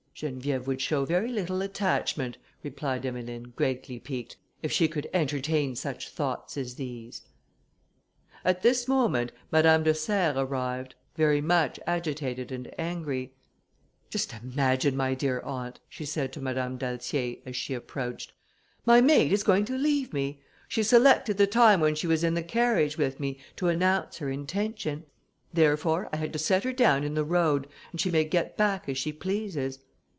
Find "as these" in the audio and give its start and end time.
6.57-7.23